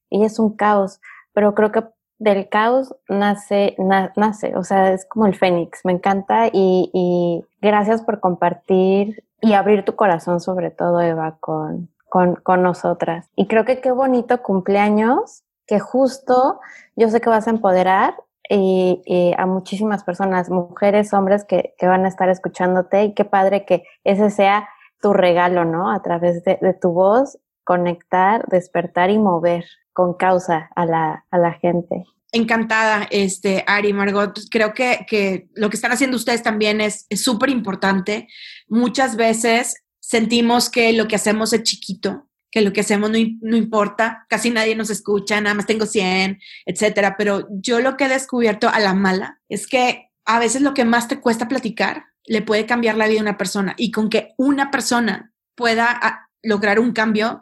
[0.09, 0.99] y es un caos,
[1.33, 1.83] pero creo que
[2.17, 3.75] del caos nace,
[4.15, 9.83] nace, o sea, es como el fénix, me encanta y, gracias por compartir y abrir
[9.83, 13.29] tu corazón sobre todo, Eva, con, con, con nosotras.
[13.35, 16.59] Y creo que qué bonito cumpleaños, que justo
[16.95, 18.15] yo sé que vas a empoderar
[18.49, 23.65] y, a muchísimas personas, mujeres, hombres que, que, van a estar escuchándote y qué padre
[23.65, 24.69] que ese sea
[25.01, 25.91] tu regalo, ¿no?
[25.91, 29.65] A través de, de tu voz, conectar, despertar y mover
[29.95, 32.03] con causa a la, a la gente.
[32.33, 34.37] Encantada, este, Ari, Margot.
[34.51, 38.27] Creo que, que lo que están haciendo ustedes también es súper importante.
[38.67, 43.55] Muchas veces sentimos que lo que hacemos es chiquito, que lo que hacemos no, no,
[43.55, 47.15] importa, casi nadie nos escucha, nada más tengo 100, etcétera.
[47.17, 50.83] Pero yo lo que he descubierto a la mala es que a veces lo que
[50.83, 54.33] más te cuesta platicar le puede cambiar la vida a una persona y con que
[54.37, 57.41] una persona pueda ah, lograr un cambio,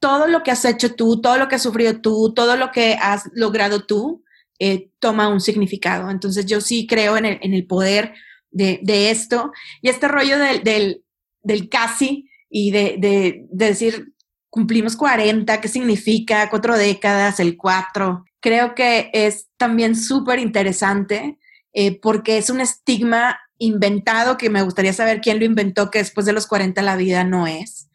[0.00, 2.94] todo lo que has hecho tú, todo lo que has sufrido tú, todo lo que
[2.94, 4.24] has logrado tú,
[4.58, 6.10] eh, toma un significado.
[6.10, 8.14] Entonces yo sí creo en el, poder
[8.50, 11.02] de, esto y este rollo del,
[11.42, 14.14] del, casi y de, de, decir,
[14.48, 16.50] cumplimos 40, ¿qué significa?
[16.50, 18.24] Cuatro décadas, el cuatro.
[18.40, 21.38] Creo que es también súper interesante
[21.72, 26.26] eh, porque es un estigma inventado que me gustaría saber quién lo inventó, que después
[26.26, 27.89] de los 40 la vida no es.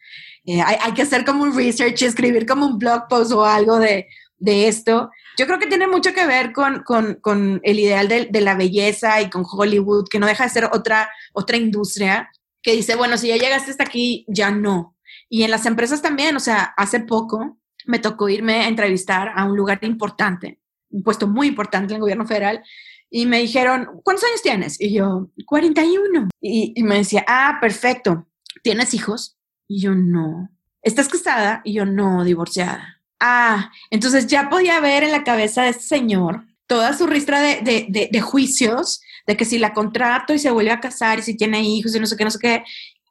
[0.46, 4.06] Eh, hay, que hacer como un research escribir como un blog post o algo de,
[4.38, 5.10] de esto.
[5.36, 8.54] Yo creo que tiene mucho que ver con, con, con el ideal de, de, la
[8.54, 12.30] belleza y con Hollywood, que no deja de ser otra, otra industria
[12.62, 14.96] que dice, bueno, si ya llegaste hasta aquí, ya no.
[15.28, 19.44] Y en las empresas también, o sea, hace poco me tocó irme a entrevistar a
[19.44, 22.62] un lugar importante, un puesto muy importante en el gobierno federal,
[23.10, 24.80] y me dijeron, ¿cuántos años tienes?
[24.80, 26.28] Y yo, 41.
[26.40, 28.26] Y, y me decía, ah, perfecto.
[28.62, 29.35] ¿Tienes hijos?
[29.68, 30.50] Y yo, no.
[30.82, 31.60] ¿Estás casada?
[31.64, 33.02] Y yo, no, divorciada.
[33.18, 37.60] Ah, entonces ya podía ver en la cabeza de este señor toda su ristra de,
[37.62, 41.36] de, de, juicios, de que si la contrato y se vuelve a casar y si
[41.36, 42.64] tiene hijos y no sé qué, no sé qué.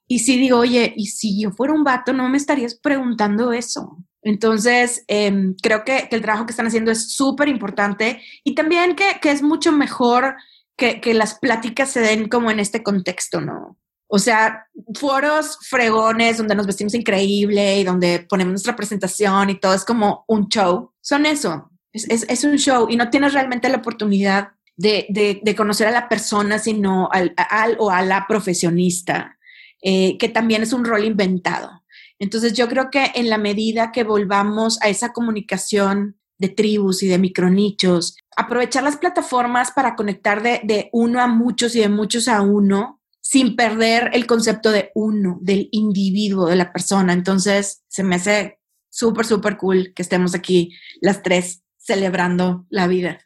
[0.07, 3.97] Y si digo, oye, y si yo fuera un vato, no me estarías preguntando eso.
[4.21, 9.17] Entonces, em, creo que, el trabajo que están haciendo es súper importante y también que,
[9.23, 10.35] es mucho mejor
[10.75, 13.77] que, las pláticas se den como en este contexto, ¿no?
[14.15, 19.73] O sea, foros fregones donde nos vestimos increíble y donde ponemos nuestra presentación y todo
[19.73, 20.93] es como un show.
[21.01, 26.07] Son eso, es, un show y no tienes realmente la oportunidad de, conocer a la
[26.07, 27.35] persona, sino al,
[27.77, 29.37] o a la profesionista,
[29.81, 31.83] eh, que también es un rol inventado.
[32.17, 37.07] Entonces yo creo que en la medida que volvamos a esa comunicación de tribus y
[37.07, 42.41] de micronichos, aprovechar las plataformas para conectar de, uno a muchos y de muchos a
[42.41, 42.94] uno,
[43.27, 47.11] sin perder el concepto de uno, del individuo, de la persona.
[47.11, 48.59] Entonces se me hace
[48.91, 53.17] súper, súper cool que estemos aquí las tres celebrando la vida.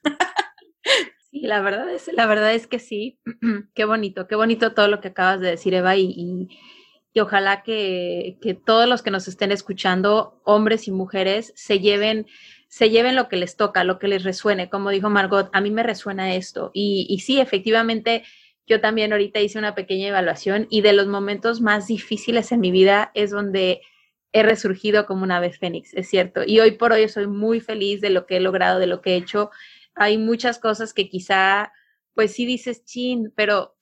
[1.31, 3.19] Sí, la verdad es, la verdad es que sí.
[3.75, 6.47] qué bonito, qué bonito todo lo que acabas de decir, Eva, y
[7.13, 12.27] y ojalá que, todos los que nos estén escuchando, hombres y mujeres, se lleven,
[12.67, 14.69] se lleven lo que les toca, lo que les resuene.
[14.69, 16.69] Como dijo Margot, a mí me resuena esto.
[16.73, 18.23] Y, y sí, efectivamente,
[18.69, 22.69] yo también ahorita hice una pequeña evaluación y de los momentos más difíciles en mi
[22.69, 23.81] vida es donde
[24.31, 26.43] he resurgido como una vez fénix, es cierto.
[26.45, 29.13] Y hoy por hoy soy muy feliz de lo que he logrado, de lo que
[29.13, 29.49] he hecho.
[29.95, 31.73] Hay muchas cosas que quizá,
[32.13, 33.75] pues sí dices, chin, pero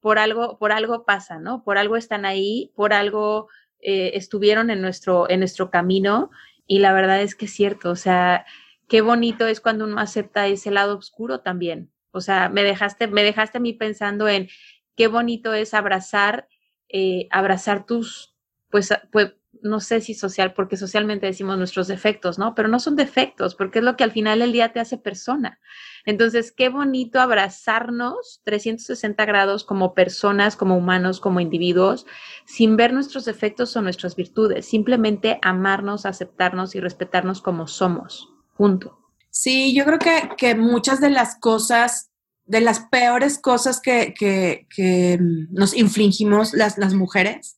[0.00, 1.62] por algo, por algo pasa, ¿no?
[1.62, 3.48] Por algo están ahí, por algo
[3.80, 6.30] eh, estuvieron en nuestro, en nuestro camino
[6.66, 8.46] y la verdad es que es cierto, o sea,
[8.88, 11.90] qué bonito es cuando uno acepta ese lado oscuro también.
[12.12, 14.48] O sea, me dejaste, me dejaste a mí pensando en
[14.96, 16.48] qué bonito es abrazar,
[16.88, 18.34] eh, abrazar tus,
[18.70, 22.54] pues, pues, no sé si social, porque socialmente decimos nuestros defectos, ¿no?
[22.54, 25.60] Pero no son defectos, porque es lo que al final del día te hace persona.
[26.04, 32.06] Entonces, qué bonito abrazarnos 360 grados como personas, como humanos, como individuos,
[32.44, 39.01] sin ver nuestros defectos o nuestras virtudes, simplemente amarnos, aceptarnos y respetarnos como somos, junto.
[39.32, 42.10] Sí, yo creo que, que muchas de las cosas
[42.44, 47.56] de las peores cosas que, que, que nos infligimos las, las mujeres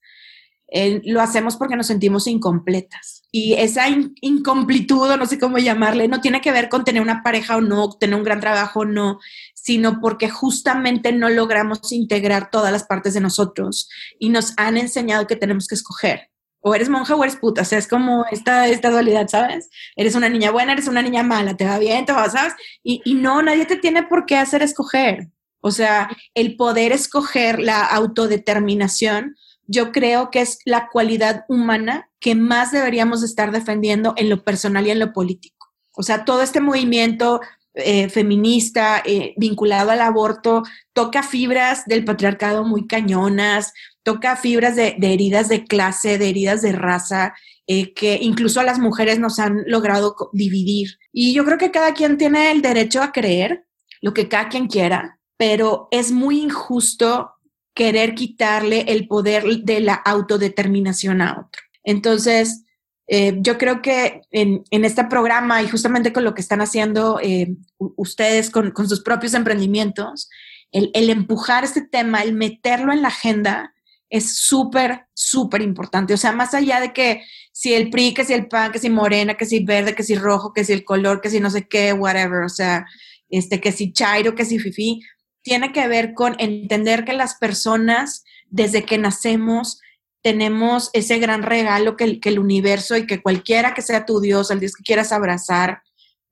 [1.05, 3.23] lo hacemos porque nos sentimos incompletas.
[3.31, 3.85] Y esa
[4.21, 7.61] incomplitud, o no sé cómo llamarle, no tiene que ver con tener una pareja o
[7.61, 9.21] no, tener un gran trabajo o no,
[9.55, 15.27] sino porque justamente no logramos integrar todas las partes de nosotros y nos han enseñado
[15.27, 16.31] que tenemos que escoger.
[16.66, 19.68] O eres monja o eres puta, o sea, es como esta, esta dualidad, ¿sabes?
[19.96, 22.55] Eres una niña buena, eres una niña mala, te va bien, te va, ¿sabes?
[22.83, 25.29] Y, y no, nadie te tiene por qué hacer escoger.
[25.61, 32.35] O sea, el poder escoger la autodeterminación yo creo que es la cualidad humana que
[32.35, 35.73] más deberíamos estar defendiendo en lo personal y en lo político.
[35.92, 37.40] O sea, todo este movimiento
[37.75, 40.62] eh, feminista eh, vinculado al aborto
[40.92, 43.73] toca fibras del patriarcado muy cañonas,
[44.05, 47.35] toca fibras de, heridas de clase, de heridas de raza,
[47.67, 50.98] eh, que incluso a las mujeres nos han logrado dividir.
[51.13, 53.65] Y yo creo que cada quien tiene el derecho a creer
[54.00, 57.33] lo que cada quien quiera, pero es muy injusto
[57.75, 61.63] querer quitarle el poder de la autodeterminación a otro.
[61.83, 62.65] Entonces,
[63.07, 67.55] eh, yo creo que en, este programa y justamente con lo que están haciendo eh,
[67.79, 70.31] ustedes con, sus propios emprendimientos,
[70.73, 73.73] el, empujar este tema, el meterlo en la agenda,
[74.15, 76.15] es súper, súper importante.
[76.15, 78.88] O sea, más allá de que si el PRI, que si el PAN, que si
[78.88, 81.67] morena, que si verde, que si rojo, que si el color, que si no sé
[81.67, 82.87] qué, whatever, o sea,
[83.29, 85.00] este, que si chairo, que si fifi,
[85.42, 89.81] tiene que ver con entender que las personas, desde que nacemos,
[90.23, 94.52] tenemos ese gran regalo que, que el universo y que cualquiera que sea tu Dios,
[94.52, 95.83] al Dios que quieras abrazar,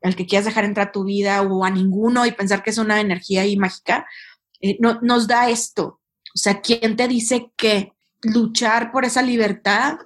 [0.03, 2.79] al que quieras dejar entrar a tu vida o a ninguno y pensar que es
[2.79, 4.07] una energía ahí mágica,
[4.61, 5.99] eh, no, nos da esto.
[6.35, 9.99] O sea, ¿quién te dice que luchar por esa libertad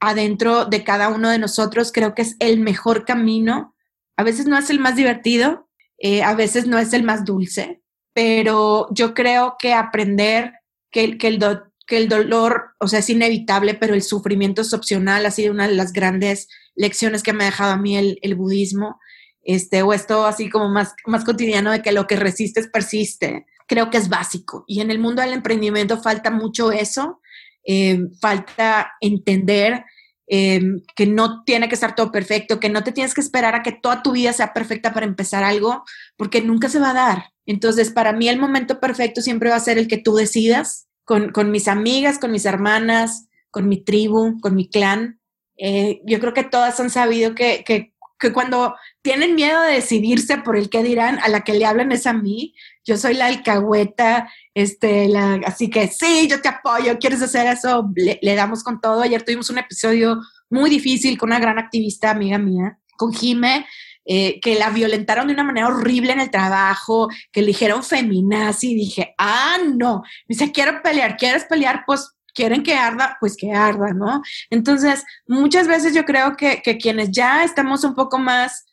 [0.00, 3.74] adentro de cada uno de nosotros creo que es el mejor camino?
[4.16, 5.68] A veces no es el más divertido,
[5.98, 7.82] eh, a veces no es el más dulce,
[8.12, 10.52] pero yo creo que aprender
[10.90, 15.30] que, el que el dolor, o sea, es inevitable, pero el sufrimiento es opcional, ha
[15.30, 18.98] sido una de las grandes lecciones que me ha dejado a mí el, el budismo
[19.44, 23.90] este, o esto así como más, más cotidiano de que lo que resistes persiste, creo
[23.90, 24.64] que es básico.
[24.66, 27.20] Y en el mundo del emprendimiento falta mucho eso,
[27.66, 29.84] eh, falta entender
[30.26, 30.62] eh,
[30.96, 33.72] que no tiene que estar todo perfecto, que no te tienes que esperar a que
[33.72, 35.84] toda tu vida sea perfecta para empezar algo,
[36.16, 37.24] porque nunca se va a dar.
[37.46, 41.32] Entonces, para mí el momento perfecto siempre va a ser el que tú decidas, con,
[41.32, 45.20] con mis amigas, con mis hermanas, con mi tribu, con mi clan.
[45.58, 50.38] Eh, yo creo que todas han sabido que, que que cuando tienen miedo de decidirse
[50.38, 52.54] por el qué dirán, a la que le hablan es a mí.
[52.84, 55.10] Yo soy la alcahueta, este,
[55.46, 59.02] así que sí, yo te apoyo, quieres hacer eso, le, damos con todo.
[59.02, 60.20] Ayer tuvimos un episodio
[60.50, 63.66] muy difícil con una gran activista, amiga mía, con Jime,
[64.04, 68.74] eh, que la violentaron de una manera horrible en el trabajo, que le dijeron feminazi,
[68.74, 71.84] dije, ah, no, dice, quiero pelear, ¿quieres pelear?
[71.86, 74.20] Pues quieren que arda, pues que arda, ¿no?
[74.50, 78.66] Entonces, muchas veces yo creo que, quienes ya estamos un poco más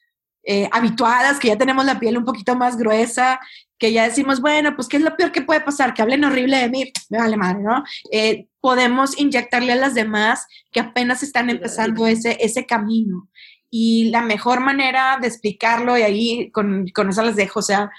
[0.43, 3.39] eh, habituadas, que ya tenemos la piel un poquito más gruesa,
[3.81, 5.95] que ya decimos, bueno, pues, ¿qué es lo peor que puede pasar?
[5.95, 7.83] Que hablen horrible de mí, me vale madre, ¿no?
[8.11, 13.27] Eh, podemos inyectarle a las demás que apenas están empezando ese, ese camino.
[13.71, 17.89] Y la mejor manera de explicarlo, y ahí con, con eso les dejo, o sea,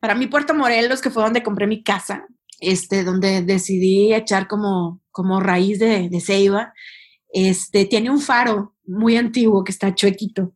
[0.00, 2.24] para mí Puerto Morelos, que fue donde compré mi casa,
[2.58, 6.72] este, donde decidí echar como, como raíz de, de ceiba,
[7.28, 10.54] este, tiene un faro muy antiguo que está chuequito.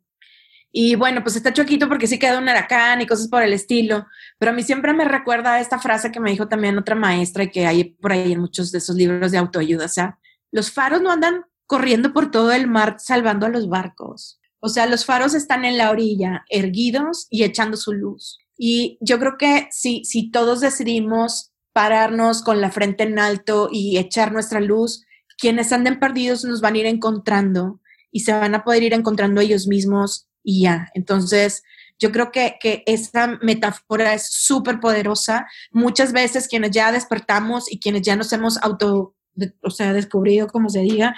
[0.72, 4.06] Y bueno, pues está chuequito porque sí queda un huracán y cosas por el estilo,
[4.38, 7.50] pero a mí siempre me recuerda esta frase que me dijo también otra maestra y
[7.50, 10.18] que hay por ahí en muchos de esos libros de autoayuda, o sea,
[10.52, 14.40] los faros no andan corriendo por todo el mar salvando a los barcos.
[14.60, 18.38] O sea, los faros están en la orilla, erguidos y echando su luz.
[18.58, 23.98] Y yo creo que si, si todos decidimos pararnos con la frente en alto y
[23.98, 25.04] echar nuestra luz,
[25.38, 27.80] quienes anden perdidos nos van a ir encontrando
[28.12, 30.88] y se van a poder ir encontrando ellos mismos y ya.
[30.95, 31.62] Entonces,
[31.99, 35.47] yo creo que, que esa metáfora es súper poderosa.
[35.70, 39.14] Muchas veces quienes ya despertamos y quienes ya nos hemos auto,
[39.62, 41.14] o sea, descubrido, como se diga,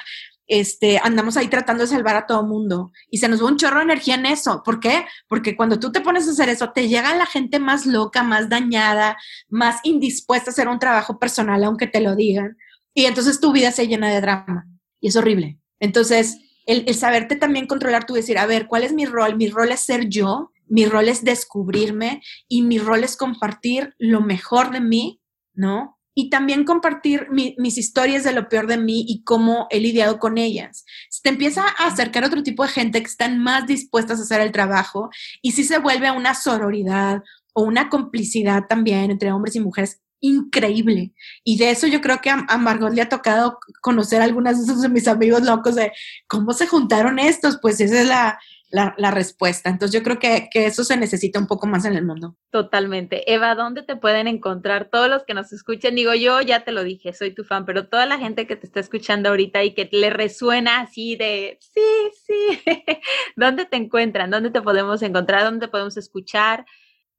[0.49, 3.79] este, andamos ahí tratando de salvar a todo mundo y se nos va un chorro
[3.79, 4.63] de energía en eso.
[4.63, 5.07] ¿Por qué?
[5.29, 8.49] Porque cuando tú te pones a hacer eso, te llega la gente más loca, más
[8.49, 9.17] dañada,
[9.49, 12.57] más indispuesta a hacer un trabajo personal, aunque te lo digan.
[12.93, 14.67] Y entonces tu vida se llena de drama
[15.01, 15.59] y es horrible.
[15.81, 19.37] Entonces, el, saberte también controlar, tú decir, a ver, ¿cuál es mi rol?
[19.37, 24.21] Mi rol es ser yo, mi rol es descubrirme y mi rol es compartir lo
[24.21, 25.21] mejor de mí,
[25.55, 25.99] ¿no?
[26.15, 30.37] y también compartir mis historias de lo peor de mí y cómo he lidiado con
[30.37, 30.85] ellas.
[31.09, 34.41] Se te empieza a acercar otro tipo de gente que están más dispuestas a hacer
[34.43, 35.09] el trabajo
[35.41, 37.23] y si se vuelve una sororidad
[37.55, 41.13] o una complicidad también entre hombres y mujeres increíble.
[41.45, 44.73] Y de eso yo creo que a, Margot le ha tocado conocer a algunas de
[44.73, 45.93] esos mis amigos locos de
[46.27, 47.59] cómo se juntaron estos.
[47.61, 48.39] Pues esa es la,
[48.71, 49.69] la, respuesta.
[49.69, 52.37] Entonces yo creo que, que, eso se necesita un poco más en el mundo.
[52.51, 53.33] Totalmente.
[53.33, 55.97] Eva, ¿dónde te pueden encontrar todos los que nos escuchen?
[55.97, 58.67] Digo, yo ya te lo dije, soy tu fan, pero toda la gente que te
[58.67, 61.81] está escuchando ahorita y que le resuena así de, sí,
[62.27, 62.63] sí,
[63.37, 64.31] ¿dónde te encuentran?
[64.31, 65.43] ¿Dónde te podemos encontrar?
[65.43, 66.65] ¿Dónde te podemos escuchar?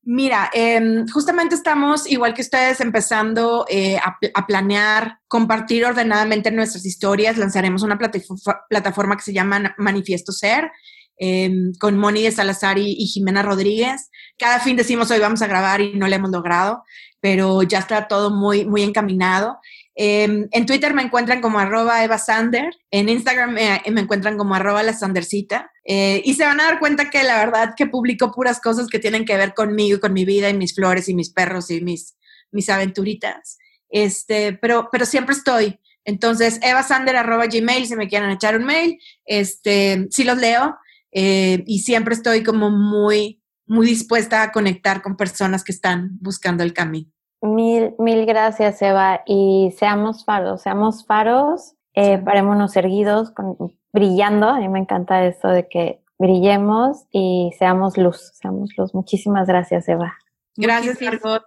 [0.05, 7.37] Mira, em, justamente estamos, igual que ustedes, empezando eh, a, planear, compartir ordenadamente nuestras historias.
[7.37, 10.71] Lanzaremos una plataforma que se llama Manifiesto Ser.
[11.17, 14.09] Em, con Moni de Salazar y, Jimena Rodríguez.
[14.37, 16.83] Cada fin decimos hoy vamos a grabar y no lo hemos logrado,
[17.19, 19.59] pero ya está todo muy, muy encaminado.
[19.95, 24.81] Em, en Twitter me encuentran como arroba Eva Sander, en Instagram me, encuentran como arroba
[24.83, 25.71] la Sandercita.
[25.85, 28.99] Eh, y se van a dar cuenta que la verdad que publico puras cosas que
[28.99, 32.15] tienen que ver conmigo, con mi vida y mis flores y mis perros y mis,
[32.51, 33.57] mis aventuritas.
[33.89, 35.79] Este, pero, pero siempre estoy.
[36.05, 38.99] Entonces, evasander arroba gmail si me quieren echar un mail.
[39.25, 40.75] Este, si los leo.
[41.11, 46.63] Eh, y siempre estoy como muy, muy dispuesta a conectar con personas que están buscando
[46.63, 47.11] el camino.
[47.43, 49.21] Mil, mil gracias, Eva.
[49.25, 53.57] Y seamos faros, seamos faros, eh, parémonos erguidos, con,
[53.91, 54.47] brillando.
[54.47, 58.93] A mí me encanta esto de que brillemos y seamos luz, seamos luz.
[58.93, 60.17] Muchísimas gracias, Eva.
[60.55, 61.43] Gracias, Margot.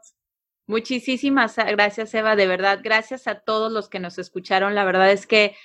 [0.67, 2.37] Muchísimas gracias, Eva.
[2.37, 4.75] De verdad, gracias a todos los que nos escucharon.
[4.75, 5.57] La verdad es que,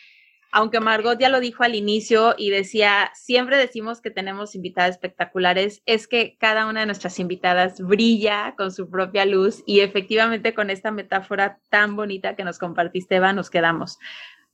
[0.51, 5.81] aunque Margot ya lo dijo al inicio y decía, siempre decimos que tenemos invitadas espectaculares,
[5.85, 10.69] es que cada una de nuestras invitadas brilla con su propia luz y efectivamente con
[10.69, 13.97] esta metáfora tan bonita que nos compartiste, Eva, nos quedamos.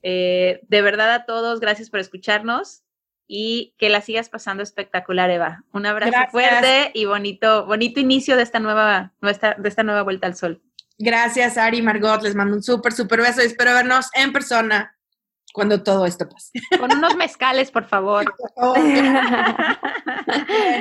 [0.04, 2.84] Eh, de verdad a todos, gracias por escucharnos
[3.28, 5.64] y que la sigas pasando espectacular, Eva.
[5.74, 10.36] Un abrazo fuerte y bonito, bonito inicio de esta nueva, de esta nueva vuelta al
[10.36, 10.62] sol.
[11.00, 12.22] Gracias, Ari y Margot.
[12.22, 14.97] Les mando un súper, súper beso y espero vernos en persona
[15.58, 16.51] cuando todo esto pase.
[16.80, 18.32] Con unos mezcales, por favor.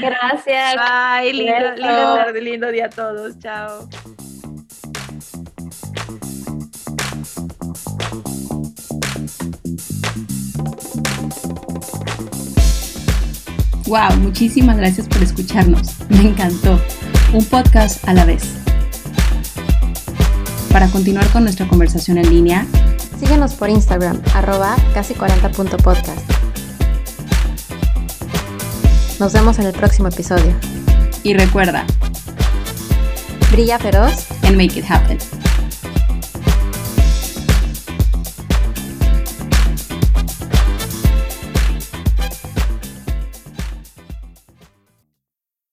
[0.03, 0.77] Gracias.
[0.77, 3.39] Bye, lindo, lindo tarde, lindo día a todos.
[3.39, 3.89] Chao.
[13.87, 15.95] Wow, muchísimas gracias por escucharnos.
[16.11, 16.79] Me encantó.
[17.33, 18.59] Un podcast a la vez.
[20.71, 22.67] Para continuar con nuestra conversación en línea,
[23.19, 26.21] síguenos por Instagram, arroba casi40.podcast.
[29.19, 30.55] Nos vemos en el próximo episodio.
[31.23, 31.85] Y recuerda,
[33.51, 35.19] brilla feroz and make it happen.